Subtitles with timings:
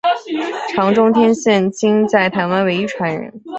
[0.73, 3.31] 常中天现今在台湾唯一传人。